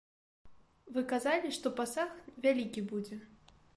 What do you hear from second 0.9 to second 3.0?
Вы казалі, што пасаг вялікі